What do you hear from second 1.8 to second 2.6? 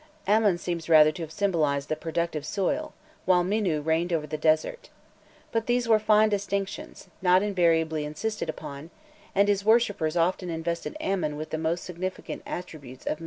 the productive